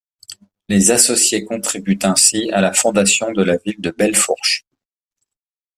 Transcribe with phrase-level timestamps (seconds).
[0.67, 4.65] Les associés contribuent ainsi à la fondation de la ville de Belle Fourche.